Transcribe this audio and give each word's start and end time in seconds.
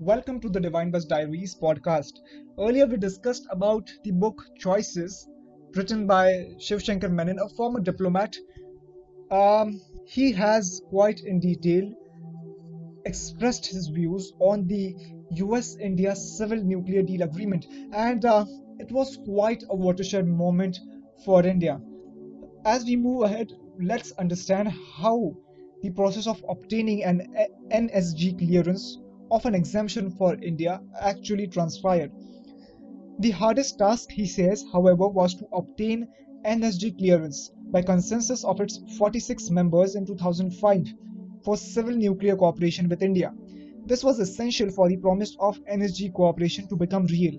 Welcome 0.00 0.38
to 0.42 0.48
the 0.48 0.60
Divine 0.60 0.92
Buzz 0.92 1.06
Diaries 1.06 1.56
podcast. 1.56 2.20
Earlier 2.56 2.86
we 2.86 2.98
discussed 2.98 3.48
about 3.50 3.90
the 4.04 4.12
book 4.12 4.40
Choices, 4.56 5.28
written 5.74 6.06
by 6.06 6.54
Shiv 6.60 6.80
Shankar 6.80 7.10
Menon, 7.10 7.40
a 7.40 7.48
former 7.48 7.80
diplomat. 7.80 8.36
Um, 9.32 9.80
he 10.06 10.30
has 10.34 10.82
quite 10.88 11.22
in 11.22 11.40
detail 11.40 11.92
expressed 13.06 13.66
his 13.66 13.88
views 13.88 14.34
on 14.38 14.68
the 14.68 14.94
US-India 15.32 16.14
civil 16.14 16.62
nuclear 16.62 17.02
deal 17.02 17.22
agreement, 17.22 17.66
and 17.92 18.24
uh, 18.24 18.46
it 18.78 18.92
was 18.92 19.18
quite 19.24 19.64
a 19.68 19.74
watershed 19.74 20.28
moment 20.28 20.78
for 21.24 21.44
India. 21.44 21.80
As 22.64 22.84
we 22.84 22.94
move 22.94 23.22
ahead, 23.22 23.52
let's 23.80 24.12
understand 24.12 24.68
how 24.68 25.34
the 25.82 25.90
process 25.90 26.28
of 26.28 26.44
obtaining 26.48 27.02
an 27.02 27.34
NSG 27.72 28.38
clearance 28.38 28.98
of 29.30 29.44
an 29.46 29.54
exemption 29.54 30.10
for 30.10 30.34
India 30.36 30.80
actually 31.00 31.46
transpired. 31.46 32.12
The 33.20 33.30
hardest 33.30 33.78
task, 33.78 34.10
he 34.10 34.26
says, 34.26 34.64
however, 34.72 35.08
was 35.08 35.34
to 35.34 35.46
obtain 35.52 36.08
NSG 36.44 36.98
clearance 36.98 37.50
by 37.70 37.82
consensus 37.82 38.44
of 38.44 38.60
its 38.60 38.78
46 38.96 39.50
members 39.50 39.96
in 39.96 40.06
2005 40.06 40.86
for 41.44 41.56
civil 41.56 41.96
nuclear 41.96 42.36
cooperation 42.36 42.88
with 42.88 43.02
India. 43.02 43.32
This 43.86 44.04
was 44.04 44.20
essential 44.20 44.70
for 44.70 44.88
the 44.88 44.96
promise 44.96 45.36
of 45.40 45.58
NSG 45.64 46.12
cooperation 46.14 46.68
to 46.68 46.76
become 46.76 47.06
real. 47.06 47.34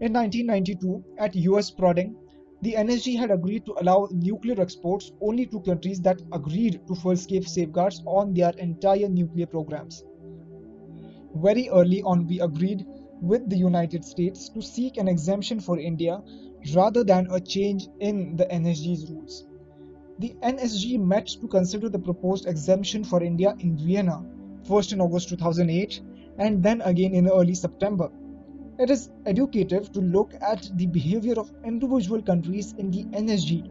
In 0.00 0.12
1992, 0.12 1.04
at 1.18 1.34
US 1.36 1.70
prodding, 1.70 2.16
the 2.62 2.74
NSG 2.74 3.18
had 3.18 3.30
agreed 3.30 3.64
to 3.66 3.74
allow 3.80 4.08
nuclear 4.10 4.60
exports 4.60 5.12
only 5.20 5.46
to 5.46 5.60
countries 5.60 6.00
that 6.00 6.20
agreed 6.32 6.80
to 6.86 6.94
full-scale 6.94 7.44
safeguards 7.44 8.02
on 8.06 8.34
their 8.34 8.50
entire 8.58 9.08
nuclear 9.08 9.46
programs. 9.46 10.02
Very 11.34 11.68
early 11.68 12.02
on, 12.02 12.26
we 12.26 12.40
agreed 12.40 12.86
with 13.20 13.48
the 13.50 13.56
United 13.56 14.04
States 14.04 14.48
to 14.50 14.62
seek 14.62 14.96
an 14.96 15.08
exemption 15.08 15.58
for 15.58 15.78
India 15.78 16.22
rather 16.74 17.02
than 17.02 17.26
a 17.30 17.40
change 17.40 17.88
in 18.00 18.36
the 18.36 18.46
NSG's 18.46 19.10
rules. 19.10 19.44
The 20.20 20.34
NSG 20.42 21.00
met 21.00 21.26
to 21.26 21.48
consider 21.48 21.88
the 21.88 21.98
proposed 21.98 22.46
exemption 22.46 23.02
for 23.02 23.22
India 23.22 23.56
in 23.58 23.76
Vienna, 23.76 24.24
first 24.62 24.92
in 24.92 25.00
August 25.00 25.28
2008 25.30 26.00
and 26.38 26.62
then 26.62 26.80
again 26.82 27.14
in 27.14 27.28
early 27.28 27.54
September. 27.54 28.10
It 28.78 28.90
is 28.90 29.10
educative 29.26 29.90
to 29.92 30.00
look 30.00 30.34
at 30.40 30.70
the 30.74 30.86
behavior 30.86 31.34
of 31.38 31.52
individual 31.64 32.22
countries 32.22 32.74
in 32.78 32.90
the 32.90 33.04
NSG 33.04 33.70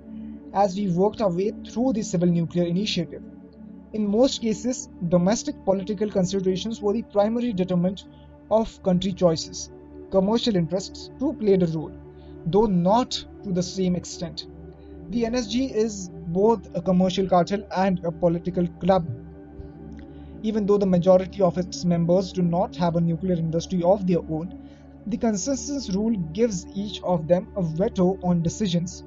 as 0.54 0.76
we 0.76 0.90
worked 0.90 1.22
our 1.22 1.32
way 1.34 1.52
through 1.68 1.94
the 1.94 2.04
civil 2.04 2.30
nuclear 2.30 2.66
initiative. 2.66 3.24
In 3.94 4.08
most 4.08 4.42
cases, 4.42 4.90
domestic 5.10 5.64
political 5.66 6.10
considerations 6.10 6.82
were 6.82 6.94
the 6.94 7.04
primary 7.04 7.54
determinant 7.54 8.06
of 8.50 8.82
country 8.82 9.14
choices. 9.14 9.72
Commercial 10.10 10.56
interests 10.56 11.12
too 11.20 11.34
played 11.34 11.62
a 11.62 11.68
role, 11.68 11.92
though 12.48 12.66
not 12.66 13.12
to 13.44 13.52
the 13.52 13.62
same 13.62 13.96
extent. 13.96 14.48
The 15.12 15.26
NSG 15.26 15.76
is 15.76 16.10
both 16.28 16.76
a 16.76 16.82
commercial 16.82 17.28
cartel 17.28 17.64
and 17.78 18.04
a 18.04 18.12
political 18.12 18.68
club. 18.80 19.08
Even 20.42 20.66
though 20.66 20.80
the 20.80 20.88
majority 20.88 21.44
of 21.44 21.60
its 21.60 21.86
members 21.86 22.34
do 22.34 22.42
not 22.42 22.76
have 22.76 22.96
a 22.96 23.02
nuclear 23.02 23.36
industry 23.36 23.84
of 23.84 24.08
their 24.08 24.22
own, 24.28 24.58
the 25.06 25.18
consensus 25.18 25.92
rule 25.92 26.18
gives 26.34 26.66
each 26.74 27.00
of 27.04 27.28
them 27.28 27.48
a 27.56 27.62
veto 27.62 28.18
on 28.24 28.42
decisions. 28.42 29.04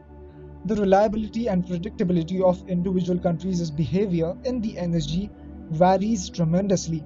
The 0.67 0.75
reliability 0.75 1.49
and 1.49 1.65
predictability 1.65 2.43
of 2.43 2.69
individual 2.69 3.21
countries' 3.21 3.71
behavior 3.71 4.37
in 4.45 4.61
the 4.61 4.75
NSG 4.75 5.31
varies 5.71 6.29
tremendously, 6.29 7.05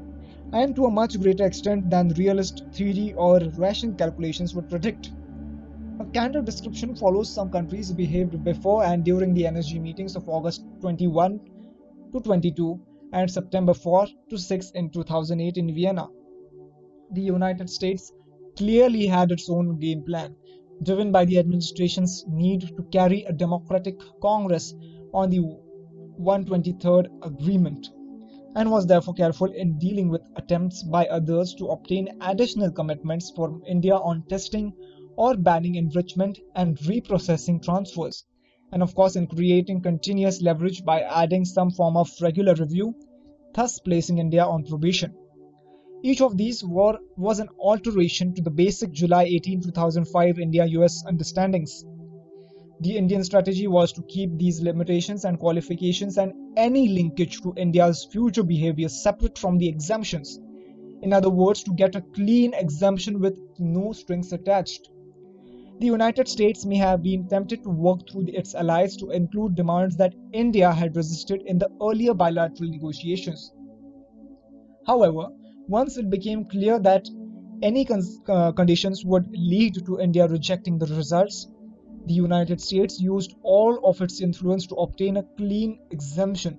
and 0.55 0.75
to 0.75 0.87
a 0.87 0.91
much 0.91 1.21
greater 1.21 1.45
extent 1.45 1.91
than 1.91 2.09
realist 2.17 2.65
theory 2.73 3.13
or 3.13 3.39
rational 3.59 3.95
calculations 3.97 4.55
would 4.55 4.71
predict. 4.71 5.13
A 5.99 6.07
candid 6.07 6.47
description 6.47 6.95
follows 6.95 7.31
some 7.31 7.51
countries 7.51 7.93
behaved 7.93 8.43
before 8.43 8.83
and 8.83 9.05
during 9.05 9.35
the 9.35 9.43
NSG 9.43 9.79
meetings 9.79 10.17
of 10.17 10.27
August 10.27 10.65
21 10.81 11.39
to 12.15 12.21
22 12.21 12.81
and 13.13 13.31
September 13.31 13.75
4 13.75 14.07
to 14.31 14.39
6 14.39 14.71
in 14.71 14.89
2008 14.89 15.59
in 15.59 15.75
Vienna. 15.75 16.09
The 17.13 17.21
United 17.21 17.69
States 17.69 18.11
clearly 18.57 19.07
had 19.07 19.31
its 19.33 19.51
own 19.51 19.79
game 19.79 20.03
plan, 20.03 20.35
driven 20.83 21.13
by 21.13 21.25
the 21.25 21.39
administration's 21.39 22.25
need 22.29 22.61
to 22.77 22.83
carry 22.91 23.25
a 23.25 23.33
democratic 23.33 23.99
Congress 24.23 24.75
on 25.13 25.31
the 25.31 25.41
123rd 26.21 27.09
Agreement, 27.23 27.91
and 28.57 28.71
was 28.71 28.87
therefore 28.87 29.15
careful 29.15 29.51
in 29.53 29.79
dealing 29.79 30.09
with 30.09 30.23
attempts 30.37 30.83
by 30.83 31.07
others 31.07 31.55
to 31.55 31.67
obtain 31.67 32.09
additional 32.21 32.71
commitments 32.71 33.31
from 33.35 33.63
India 33.67 33.95
on 33.95 34.25
testing 34.29 34.73
or 35.17 35.37
banning 35.37 35.75
enrichment 35.75 36.39
and 36.55 36.79
reprocessing 36.79 37.63
transfers, 37.63 38.25
and 38.73 38.83
of 38.83 38.95
course 38.95 39.17
in 39.17 39.27
creating 39.27 39.83
continuous 39.83 40.41
leverage 40.41 40.85
by 40.85 41.01
adding 41.01 41.45
some 41.45 41.71
form 41.71 41.97
of 41.97 42.11
regular 42.23 42.55
review, 42.55 42.95
thus 43.55 43.79
placing 43.81 44.19
India 44.19 44.45
on 44.45 44.65
probation. 44.65 45.15
Each 46.03 46.23
of 46.23 46.39
these 46.39 46.65
were, 46.65 46.99
was 47.17 47.41
an 47.41 47.49
alteration 47.59 48.33
to 48.35 48.43
the 48.43 48.51
basic 48.51 48.91
July 48.91 49.25
18, 49.25 49.61
2005 49.61 50.39
India-US 50.39 51.05
understandings. 51.07 51.85
The 52.81 52.97
Indian 52.97 53.23
strategy 53.23 53.67
was 53.67 53.93
to 53.93 54.03
keep 54.05 54.39
these 54.39 54.63
limitations 54.63 55.27
and 55.27 55.39
qualifications 55.39 56.17
and 56.17 56.33
any 56.57 56.89
linkage 56.89 57.43
to 57.43 57.53
India's 57.59 58.07
future 58.11 58.43
behavior 58.43 58.89
separate 58.89 59.37
from 59.37 59.59
the 59.59 59.69
exemptions. 59.69 60.41
In 61.03 61.13
other 61.13 61.29
words, 61.29 61.63
to 61.65 61.75
get 61.75 61.95
a 61.95 62.01
clean 62.01 62.55
exemption 62.55 63.21
with 63.21 63.39
no 63.59 63.93
strings 63.93 64.33
attached. 64.33 64.89
The 65.81 65.87
United 65.87 66.29
States 66.29 66.65
may 66.65 66.77
have 66.77 67.03
been 67.03 67.29
tempted 67.29 67.63
to 67.63 67.71
work 67.71 68.01
through 68.11 68.29
its 68.29 68.55
allies 68.55 68.97
to 68.97 69.11
include 69.11 69.55
demands 69.55 69.97
that 69.97 70.15
India 70.33 70.73
had 70.73 70.97
resisted 70.97 71.43
in 71.45 71.59
the 71.59 71.69
earlier 71.83 72.15
bilateral 72.15 72.71
negotiations. 72.71 73.53
However, 74.87 75.29
once 75.71 75.97
it 75.97 76.11
became 76.11 76.45
clear 76.45 76.81
that 76.81 77.09
any 77.63 77.87
uh, 77.89 78.51
conditions 78.51 79.05
would 79.05 79.31
lead 79.31 79.75
to 79.87 80.01
India 80.01 80.27
rejecting 80.27 80.79
the 80.79 80.87
results, 80.87 81.49
the 82.07 82.13
United 82.13 82.61
States 82.61 83.01
used 83.01 83.37
all 83.43 83.79
of 83.85 84.01
its 84.01 84.21
influence 84.21 84.67
to 84.67 84.75
obtain 84.75 85.19
a 85.19 85.23
clean 85.37 85.79
exemption. 85.93 86.59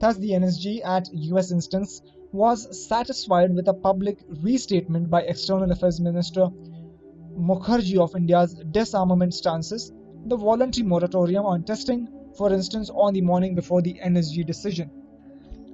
Thus, 0.00 0.16
the 0.16 0.30
NSG 0.30 0.82
at 0.86 1.12
US 1.12 1.52
instance 1.52 2.00
was 2.32 2.88
satisfied 2.88 3.54
with 3.54 3.68
a 3.68 3.74
public 3.74 4.24
restatement 4.42 5.10
by 5.10 5.20
External 5.22 5.70
Affairs 5.70 6.00
Minister 6.00 6.48
Mukherjee 7.38 7.98
of 7.98 8.16
India's 8.16 8.54
disarmament 8.70 9.34
stances, 9.34 9.92
the 10.24 10.36
voluntary 10.36 10.86
moratorium 10.86 11.44
on 11.44 11.64
testing, 11.64 12.08
for 12.38 12.50
instance, 12.50 12.88
on 12.94 13.12
the 13.12 13.20
morning 13.20 13.54
before 13.54 13.82
the 13.82 14.00
NSG 14.02 14.46
decision. 14.46 14.90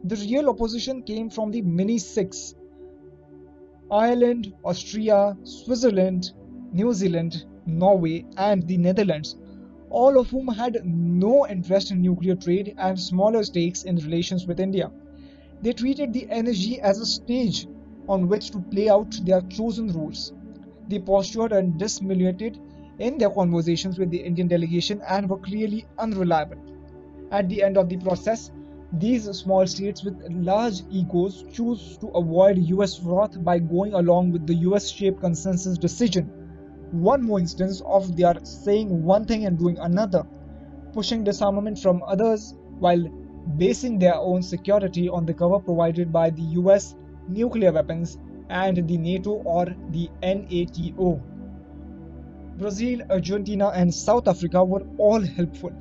The 0.04 0.16
real 0.16 0.48
opposition 0.48 1.02
came 1.02 1.28
from 1.30 1.50
the 1.50 1.62
Mini 1.62 1.98
Six 1.98 2.54
Ireland, 3.90 4.52
Austria, 4.64 5.36
Switzerland, 5.44 6.32
New 6.72 6.92
Zealand, 6.92 7.44
Norway, 7.66 8.24
and 8.36 8.66
the 8.66 8.76
Netherlands, 8.78 9.36
all 9.90 10.18
of 10.18 10.30
whom 10.30 10.48
had 10.48 10.84
no 10.84 11.46
interest 11.46 11.90
in 11.90 12.02
nuclear 12.02 12.34
trade 12.34 12.74
and 12.78 12.98
smaller 12.98 13.42
stakes 13.44 13.84
in 13.84 13.96
relations 13.96 14.46
with 14.46 14.60
India. 14.60 14.90
They 15.62 15.72
treated 15.72 16.12
the 16.12 16.26
NSG 16.30 16.78
as 16.78 17.00
a 17.00 17.06
stage 17.06 17.66
on 18.08 18.28
which 18.28 18.50
to 18.50 18.60
play 18.60 18.88
out 18.88 19.12
their 19.24 19.40
chosen 19.42 19.88
rules. 19.88 20.32
They 20.88 20.98
postured 20.98 21.52
and 21.52 21.78
dissimulated 21.78 22.58
in 22.98 23.18
their 23.18 23.30
conversations 23.30 23.98
with 23.98 24.10
the 24.10 24.18
Indian 24.18 24.48
delegation 24.48 25.00
and 25.08 25.28
were 25.28 25.38
clearly 25.38 25.86
unreliable. 25.98 26.58
At 27.30 27.48
the 27.48 27.62
end 27.62 27.76
of 27.76 27.88
the 27.88 27.96
process, 27.96 28.50
these 28.92 29.24
small 29.36 29.66
states 29.66 30.04
with 30.04 30.16
large 30.30 30.82
egos 30.90 31.44
choose 31.52 31.98
to 31.98 32.08
avoid 32.08 32.58
US 32.58 33.00
wrath 33.00 33.42
by 33.42 33.58
going 33.58 33.94
along 33.94 34.30
with 34.30 34.46
the 34.46 34.54
US 34.66 34.88
shaped 34.88 35.20
consensus 35.20 35.76
decision. 35.76 36.26
One 36.92 37.22
more 37.22 37.40
instance 37.40 37.82
of 37.84 38.16
their 38.16 38.34
saying 38.44 39.02
one 39.02 39.24
thing 39.24 39.44
and 39.44 39.58
doing 39.58 39.76
another, 39.78 40.24
pushing 40.92 41.24
disarmament 41.24 41.80
from 41.80 42.02
others 42.06 42.54
while 42.78 43.02
basing 43.56 43.98
their 43.98 44.14
own 44.14 44.42
security 44.42 45.08
on 45.08 45.26
the 45.26 45.34
cover 45.34 45.58
provided 45.58 46.12
by 46.12 46.30
the 46.30 46.42
US 46.60 46.94
nuclear 47.28 47.72
weapons 47.72 48.18
and 48.48 48.86
the 48.88 48.96
NATO 48.96 49.32
or 49.44 49.66
the 49.90 50.08
NATO. 50.22 51.20
Brazil, 52.56 53.00
Argentina, 53.10 53.68
and 53.68 53.92
South 53.92 54.28
Africa 54.28 54.64
were 54.64 54.86
all 54.96 55.20
helpful 55.20 55.72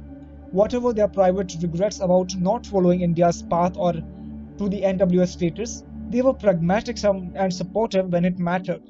whatever 0.56 0.94
their 0.94 1.10
private 1.10 1.54
regrets 1.62 2.00
about 2.00 2.34
not 2.38 2.66
following 2.66 3.02
India's 3.02 3.42
path 3.42 3.76
or 3.76 3.92
to 3.92 4.70
the 4.70 4.84
NWS 4.84 5.28
status, 5.28 5.84
they 6.10 6.22
were 6.22 6.34
pragmatic 6.34 6.98
and 7.04 7.54
supportive 7.54 8.10
when 8.14 8.24
it 8.24 8.40
mattered. 8.40 8.82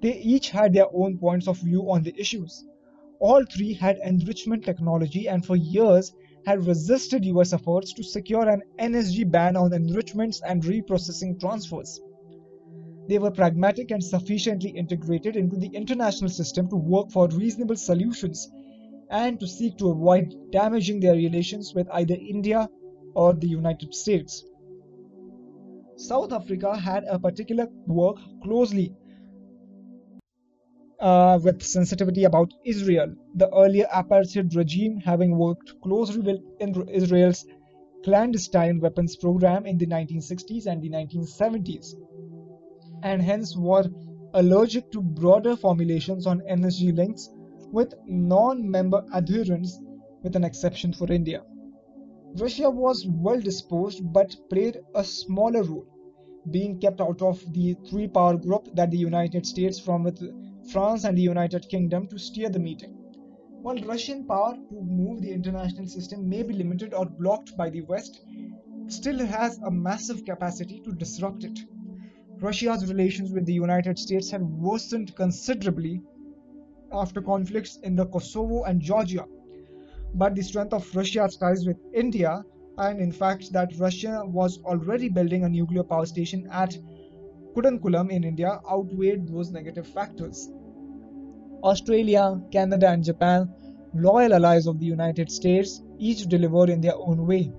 They 0.00 0.16
each 0.16 0.48
had 0.48 0.72
their 0.72 0.86
own 0.94 1.18
points 1.18 1.46
of 1.46 1.58
view 1.58 1.90
on 1.90 2.04
the 2.04 2.18
issues. 2.18 2.64
All 3.20 3.44
three 3.44 3.74
had 3.74 3.98
enrichment 4.02 4.64
technology 4.64 5.28
and 5.28 5.44
for 5.44 5.56
years 5.56 6.14
had 6.46 6.66
resisted 6.66 7.26
US 7.26 7.52
efforts 7.52 7.92
to 7.92 8.02
secure 8.02 8.48
an 8.48 8.62
NSG 8.78 9.30
ban 9.30 9.58
on 9.58 9.74
enrichments 9.74 10.40
and 10.46 10.62
reprocessing 10.62 11.38
transfers. 11.38 12.00
They 13.08 13.18
were 13.18 13.30
pragmatic 13.30 13.90
and 13.90 14.02
sufficiently 14.02 14.70
integrated 14.70 15.36
into 15.36 15.56
the 15.56 15.68
international 15.74 16.30
system 16.30 16.66
to 16.70 16.76
work 16.76 17.10
for 17.10 17.28
reasonable 17.28 17.76
solutions 17.76 18.50
and 19.10 19.38
to 19.40 19.46
seek 19.46 19.76
to 19.78 19.90
avoid 19.90 20.34
damaging 20.50 21.00
their 21.00 21.14
relations 21.14 21.72
with 21.74 21.88
either 21.92 22.14
India 22.14 22.68
or 23.14 23.32
the 23.32 23.48
United 23.48 23.94
States. 23.94 24.44
South 25.96 26.32
Africa 26.32 26.76
had 26.76 27.04
a 27.04 27.18
particular 27.18 27.68
work 27.86 28.16
closely 28.42 28.94
uh, 31.00 31.38
with 31.42 31.62
sensitivity 31.62 32.24
about 32.24 32.52
Israel, 32.64 33.14
the 33.34 33.48
earlier 33.54 33.86
apartheid 33.92 34.54
regime 34.56 34.96
having 34.98 35.36
worked 35.38 35.80
closely 35.82 36.20
with 36.20 36.40
Israel's 36.90 37.46
clandestine 38.04 38.80
weapons 38.80 39.16
program 39.16 39.66
in 39.66 39.78
the 39.78 39.86
1960s 39.86 40.66
and 40.66 40.82
the 40.82 40.90
1970s, 40.90 41.94
and 43.02 43.22
hence 43.22 43.56
were 43.56 43.84
allergic 44.34 44.90
to 44.92 45.00
broader 45.00 45.56
formulations 45.56 46.26
on 46.26 46.40
NSG 46.40 46.94
links 46.96 47.28
with 47.74 47.92
non 48.06 48.70
member 48.70 49.04
adherents, 49.12 49.80
with 50.22 50.36
an 50.36 50.44
exception 50.44 50.92
for 50.92 51.10
India. 51.10 51.42
Russia 52.36 52.70
was 52.70 53.04
well 53.08 53.40
disposed 53.40 54.00
but 54.12 54.36
played 54.48 54.78
a 54.94 55.02
smaller 55.02 55.64
role, 55.64 55.86
being 56.52 56.78
kept 56.78 57.00
out 57.00 57.20
of 57.20 57.40
the 57.52 57.74
three 57.90 58.06
power 58.06 58.36
group 58.36 58.68
that 58.76 58.92
the 58.92 58.96
United 58.96 59.44
States 59.44 59.80
from 59.80 60.04
with 60.04 60.22
France 60.70 61.02
and 61.04 61.18
the 61.18 61.22
United 61.22 61.68
Kingdom 61.68 62.06
to 62.06 62.18
steer 62.18 62.48
the 62.48 62.60
meeting. 62.60 62.92
While 63.62 63.82
Russian 63.92 64.24
power 64.24 64.54
to 64.54 64.80
move 64.82 65.20
the 65.22 65.32
international 65.32 65.88
system 65.88 66.28
may 66.28 66.44
be 66.44 66.54
limited 66.54 66.94
or 66.94 67.06
blocked 67.06 67.56
by 67.56 67.70
the 67.70 67.82
West, 67.82 68.20
still 68.86 69.18
has 69.18 69.58
a 69.58 69.70
massive 69.70 70.24
capacity 70.24 70.80
to 70.84 70.92
disrupt 70.92 71.42
it. 71.42 71.58
Russia's 72.40 72.86
relations 72.88 73.32
with 73.32 73.46
the 73.46 73.60
United 73.66 73.98
States 73.98 74.30
have 74.30 74.42
worsened 74.42 75.16
considerably 75.16 76.02
after 76.94 77.20
conflicts 77.20 77.78
in 77.82 77.96
the 77.96 78.06
Kosovo 78.06 78.64
and 78.64 78.80
Georgia. 78.80 79.26
But 80.14 80.34
the 80.34 80.42
strength 80.42 80.72
of 80.72 80.94
Russia's 80.94 81.36
ties 81.36 81.66
with 81.66 81.76
India, 81.92 82.44
and 82.78 83.00
in 83.00 83.12
fact 83.12 83.52
that 83.52 83.76
Russia 83.78 84.22
was 84.24 84.58
already 84.64 85.08
building 85.08 85.44
a 85.44 85.48
nuclear 85.48 85.82
power 85.82 86.06
station 86.06 86.48
at 86.50 86.76
Kudankulam 87.54 88.10
in 88.10 88.24
India, 88.24 88.60
outweighed 88.70 89.28
those 89.28 89.50
negative 89.50 89.86
factors. 89.86 90.50
Australia, 91.62 92.40
Canada, 92.50 92.88
and 92.90 93.04
Japan, 93.04 93.48
loyal 93.94 94.34
allies 94.34 94.66
of 94.66 94.78
the 94.78 94.86
United 94.86 95.30
States, 95.30 95.82
each 95.98 96.26
delivered 96.26 96.68
in 96.68 96.80
their 96.80 96.96
own 96.96 97.26
way. 97.26 97.52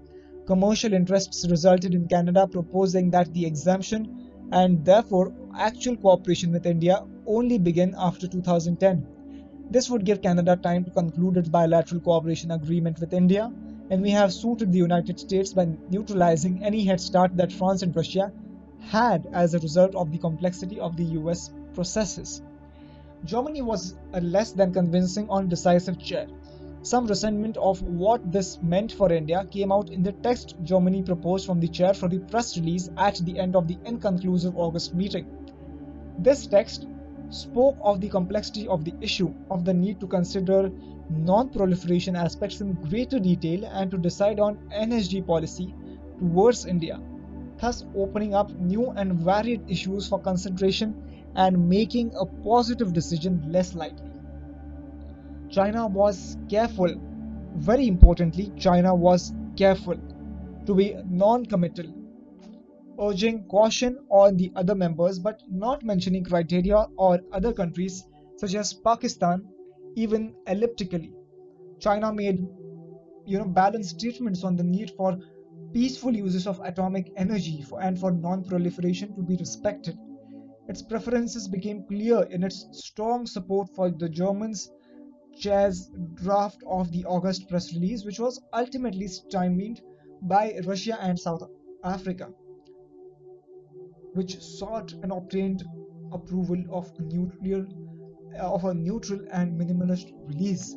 Commercial 0.46 0.94
interests 0.94 1.48
resulted 1.50 1.96
in 1.96 2.08
Canada 2.08 2.48
proposing 2.48 3.10
that 3.10 3.34
the 3.34 3.46
exemption 3.46 4.32
and 4.52 4.86
therefore 4.86 5.34
actual 5.58 5.98
cooperation 5.98 6.52
with 6.52 6.66
India 6.66 7.04
only 7.26 7.58
begin 7.58 7.96
after 7.98 8.28
2010. 8.28 9.08
This 9.69 9.89
would 9.89 10.06
give 10.06 10.21
Canada 10.21 10.56
time 10.56 10.83
to 10.85 10.91
conclude 10.91 11.38
its 11.38 11.50
bilateral 11.50 12.00
cooperation 12.00 12.51
agreement 12.51 13.00
with 13.00 13.13
India, 13.13 13.51
and 13.89 14.01
we 14.01 14.12
have 14.12 14.31
suited 14.31 14.71
the 14.71 14.77
United 14.77 15.19
States 15.19 15.53
by 15.53 15.67
neutralizing 15.89 16.63
any 16.63 16.83
head 16.83 17.01
start 17.01 17.35
that 17.38 17.51
France 17.51 17.81
and 17.81 17.95
Russia 17.95 18.31
had 18.79 19.27
as 19.33 19.53
a 19.53 19.59
result 19.59 19.95
of 19.95 20.12
the 20.12 20.19
complexity 20.19 20.79
of 20.79 20.95
the 20.95 21.06
US 21.19 21.51
processes. 21.73 22.41
Germany 23.23 23.63
was 23.63 23.95
a 24.13 24.21
less 24.21 24.51
than 24.51 24.71
convincing 24.71 25.27
on 25.29 25.50
decisive 25.50 25.97
chair. 25.97 26.27
Some 26.83 27.07
resentment 27.07 27.57
of 27.57 27.81
what 27.81 28.31
this 28.31 28.62
meant 28.62 28.91
for 28.91 29.12
India 29.12 29.47
came 29.50 29.71
out 29.71 29.89
in 29.89 30.03
the 30.03 30.12
text 30.12 30.56
Germany 30.63 31.01
proposed 31.01 31.47
from 31.47 31.59
the 31.59 31.67
chair 31.67 31.95
for 31.95 32.07
the 32.07 32.19
press 32.19 32.56
release 32.56 32.91
at 32.97 33.15
the 33.25 33.39
end 33.39 33.56
of 33.56 33.67
the 33.67 33.79
inconclusive 33.85 34.56
August 34.56 34.94
meeting. 34.94 35.25
This 36.19 36.45
text 36.45 36.85
spoke 37.30 37.77
of 37.81 38.01
the 38.01 38.10
complexity 38.10 38.68
of 38.68 38.86
the 38.86 38.94
issue, 39.01 39.33
of 39.50 39.66
the 39.66 39.74
need 39.74 40.00
to 40.00 40.07
consider 40.07 40.72
non 41.10 41.50
proliferation 41.50 42.16
aspects 42.16 42.62
in 42.62 42.74
greater 42.74 43.19
detail 43.19 43.66
and 43.66 43.92
to 43.92 43.98
decide 43.98 44.39
on 44.39 44.57
NSG 44.74 45.25
policy 45.25 45.74
towards 46.19 46.66
India, 46.66 47.00
thus 47.60 47.86
opening 47.95 48.33
up 48.33 48.51
new 48.60 48.92
and 48.92 49.13
varied 49.13 49.62
issues 49.68 50.07
for 50.07 50.19
consideration 50.19 50.95
and 51.36 51.69
making 51.69 52.13
a 52.19 52.25
positive 52.25 52.94
decision 52.94 53.51
less 53.51 53.75
likely. 53.75 54.10
China 55.50 55.88
was 55.88 56.38
careful, 56.50 56.95
very 57.56 57.88
importantly, 57.88 58.51
China 58.57 58.95
was 58.95 59.33
careful 59.56 59.95
to 60.66 60.74
be 60.74 60.95
non 61.06 61.45
committal, 61.45 61.86
urging 63.00 63.44
caution 63.47 63.97
on 64.09 64.38
the 64.38 64.51
other 64.56 64.75
members 64.75 65.19
but 65.19 65.42
not 65.50 65.83
mentioning 65.83 66.24
criteria 66.24 66.88
or 66.97 67.19
other 67.31 67.53
countries 67.53 68.03
such 68.38 68.56
as 68.56 68.74
Pakistan, 68.74 69.47
even 69.95 70.33
elliptically. 70.47 71.13
China 71.80 72.13
made 72.13 72.47
you 73.25 73.38
know 73.38 73.45
balanced 73.45 74.00
statements 74.00 74.44
on 74.44 74.56
the 74.56 74.63
need 74.63 74.92
for 74.92 75.18
peaceful 75.74 76.15
uses 76.15 76.47
of 76.47 76.59
atomic 76.62 77.12
energy 77.18 77.62
for, 77.62 77.81
and 77.81 78.00
for 78.00 78.12
non-proliferation 78.12 79.15
to 79.15 79.21
be 79.21 79.36
respected 79.38 79.98
its 80.68 80.81
preferences 80.81 81.48
became 81.48 81.83
clear 81.83 82.24
in 82.24 82.44
its 82.44 82.68
strong 82.71 83.27
support 83.27 83.69
for 83.75 83.91
the 83.91 84.09
Germans' 84.09 84.71
chair's 85.38 85.91
draft 86.15 86.63
of 86.65 86.91
the 86.91 87.06
August 87.06 87.48
press 87.48 87.71
release, 87.74 88.03
which 88.03 88.19
was 88.19 88.41
ultimately 88.51 89.07
stymied 89.07 89.81
by 90.24 90.59
Russia 90.65 90.98
and 91.01 91.19
South 91.19 91.44
Africa, 91.83 92.33
which 94.15 94.41
sought 94.41 94.94
and 95.03 95.12
obtained 95.12 95.63
approval 96.12 96.63
of 96.71 96.91
nuclear 97.00 97.67
uh, 98.39 98.53
of 98.53 98.65
a 98.65 98.73
neutral 98.73 99.19
and 99.31 99.59
minimalist 99.59 100.12
release. 100.27 100.75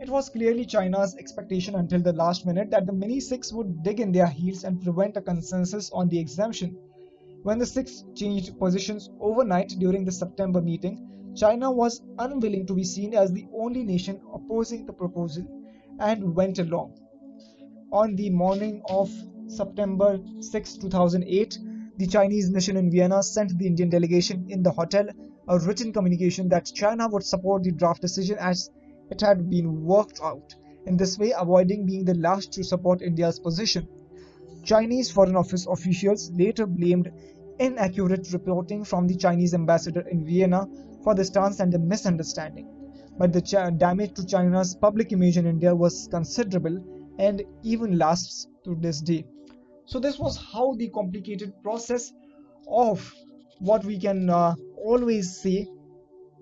It 0.00 0.08
was 0.08 0.28
clearly 0.28 0.64
China's 0.64 1.16
expectation 1.16 1.74
until 1.74 2.00
the 2.00 2.12
last 2.12 2.46
minute 2.46 2.70
that 2.70 2.86
the 2.86 2.92
mini 2.92 3.20
six 3.20 3.52
would 3.52 3.82
dig 3.82 4.00
in 4.00 4.12
their 4.12 4.28
heels 4.28 4.64
and 4.64 4.82
prevent 4.82 5.16
a 5.16 5.22
consensus 5.22 5.90
on 5.90 6.08
the 6.08 6.18
exemption 6.18 6.76
when 7.44 7.58
the 7.58 7.66
six 7.66 8.04
changed 8.14 8.58
positions 8.58 9.10
overnight 9.20 9.68
during 9.78 10.04
the 10.04 10.12
September 10.12 10.60
meeting, 10.60 11.32
China 11.36 11.70
was 11.70 12.02
unwilling 12.18 12.66
to 12.66 12.74
be 12.74 12.82
seen 12.82 13.14
as 13.14 13.32
the 13.32 13.46
only 13.54 13.84
nation 13.84 14.20
opposing 14.34 14.84
the 14.84 14.92
proposal 14.92 15.46
and 16.00 16.34
went 16.34 16.58
along. 16.58 16.98
On 17.92 18.16
the 18.16 18.30
morning 18.30 18.82
of 18.88 19.08
September 19.48 20.18
6, 20.40 20.74
2008, 20.74 21.58
the 21.96 22.06
Chinese 22.06 22.50
mission 22.50 22.76
in 22.76 22.90
Vienna 22.90 23.22
sent 23.22 23.58
the 23.58 23.66
Indian 23.66 23.88
delegation 23.88 24.46
in 24.48 24.62
the 24.62 24.70
hotel 24.70 25.08
a 25.48 25.58
written 25.60 25.92
communication 25.92 26.48
that 26.50 26.66
China 26.66 27.08
would 27.08 27.24
support 27.24 27.62
the 27.62 27.72
draft 27.72 28.02
decision 28.02 28.36
as 28.38 28.70
it 29.10 29.20
had 29.20 29.48
been 29.48 29.84
worked 29.84 30.20
out, 30.22 30.54
in 30.86 30.96
this 30.96 31.18
way 31.18 31.32
avoiding 31.36 31.86
being 31.86 32.04
the 32.04 32.14
last 32.14 32.52
to 32.52 32.62
support 32.62 33.00
India's 33.00 33.40
position. 33.40 33.88
Chinese 34.62 35.10
Foreign 35.10 35.36
Office 35.36 35.66
officials 35.66 36.30
later 36.32 36.66
blamed 36.66 37.10
inaccurate 37.58 38.30
reporting 38.32 38.84
from 38.84 39.06
the 39.06 39.16
Chinese 39.16 39.54
ambassador 39.54 40.06
in 40.08 40.26
Vienna 40.26 40.68
for 41.02 41.14
the 41.14 41.24
stance 41.24 41.58
and 41.60 41.72
the 41.72 41.78
misunderstanding. 41.78 42.68
But 43.16 43.32
the 43.32 43.74
damage 43.78 44.12
to 44.14 44.26
China's 44.26 44.74
public 44.74 45.10
image 45.12 45.38
in 45.38 45.46
India 45.46 45.74
was 45.74 46.06
considerable 46.10 46.84
and 47.18 47.42
even 47.62 47.98
lasts 47.98 48.46
to 48.64 48.76
this 48.76 49.00
day. 49.00 49.24
So, 49.88 49.98
this 49.98 50.18
was 50.18 50.36
how 50.36 50.74
the 50.74 50.90
complicated 50.90 51.54
process 51.62 52.12
of 52.68 53.10
what 53.58 53.86
we 53.86 53.98
can 53.98 54.28
uh, 54.28 54.54
always 54.76 55.40
say 55.40 55.66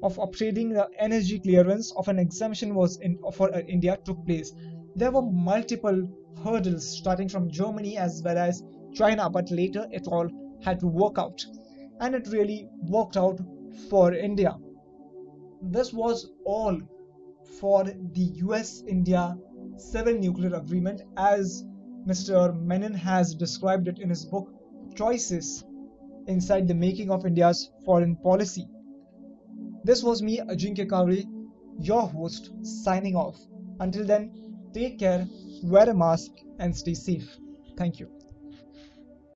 of 0.03 0.19
obtaining 0.19 0.71
the 0.71 0.89
NSG 1.01 1.45
clearance 1.45 1.93
of 1.93 2.09
an 2.09 2.19
exemption 2.19 2.75
was 2.75 2.97
in, 2.97 3.17
for 3.35 3.55
uh, 3.55 3.61
India 3.61 3.99
took 4.05 4.27
place. 4.27 4.53
There 4.97 5.13
were 5.13 5.23
multiple 5.23 6.09
hurdles 6.43 6.99
starting 6.99 7.29
from 7.29 7.49
Germany 7.49 7.97
as 7.97 8.21
well 8.25 8.37
as 8.37 8.65
China, 8.93 9.31
but 9.31 9.49
later 9.53 9.87
it 9.93 10.09
all 10.09 10.29
had 10.65 10.81
to 10.81 10.89
work 10.89 11.17
out. 11.17 11.47
And 12.01 12.17
it 12.17 12.27
really 12.33 12.69
worked 12.89 13.17
out 13.17 13.39
for 13.89 14.13
India. 14.13 14.57
This 15.63 15.93
was 15.93 16.33
all 16.45 16.81
for 17.61 17.85
the 17.85 18.33
US 18.47 18.83
India 18.89 19.39
civil 19.77 20.19
nuclear 20.19 20.57
agreement 20.57 21.03
as 21.17 21.65
Mr. 22.07 22.57
Menon 22.61 22.95
has 22.95 23.35
described 23.35 23.89
it 23.89 23.99
in 23.99 24.09
his 24.09 24.25
book 24.25 24.55
Choices 24.95 25.65
Inside 26.29 26.69
the 26.69 26.75
Making 26.75 27.11
of 27.11 27.27
India's 27.27 27.71
Foreign 27.85 28.15
Policy. 28.15 28.69
This 29.83 30.05
was 30.05 30.23
me, 30.23 30.39
Ajinkya 30.39 30.87
Kavre, 30.87 31.25
your 31.81 32.03
host, 32.03 32.53
signing 32.63 33.17
off. 33.17 33.37
Until 33.81 34.07
then, 34.07 34.31
take 34.73 35.01
care, 35.01 35.27
wear 35.65 35.91
a 35.91 35.95
mask, 35.95 36.31
and 36.61 36.77
stay 36.77 36.95
safe. 36.95 37.29
Thank 37.77 37.99
you. 37.99 38.16